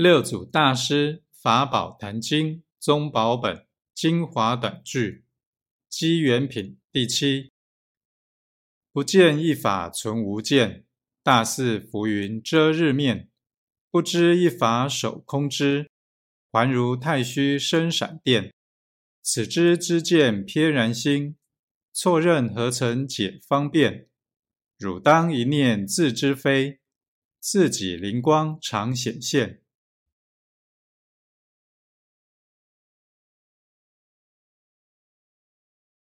[0.00, 5.24] 六祖大师法宝坛经宗宝本精华短句
[5.88, 7.50] 机缘品第七。
[8.92, 10.84] 不见一法存无见，
[11.24, 13.28] 大似浮云遮日面。
[13.90, 15.90] 不知一法守空知，
[16.52, 18.54] 还如太虚生闪电。
[19.20, 21.36] 此知之见偏然心，
[21.92, 24.06] 错认何曾解方便？
[24.78, 26.78] 汝当一念自知非，
[27.40, 29.60] 自己灵光常显现。